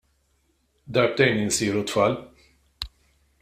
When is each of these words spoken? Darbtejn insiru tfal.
Darbtejn 0.93 1.37
insiru 1.43 1.83
tfal. 1.89 2.13